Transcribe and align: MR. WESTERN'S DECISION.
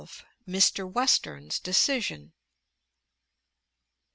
MR. 0.49 0.91
WESTERN'S 0.91 1.59
DECISION. 1.59 2.33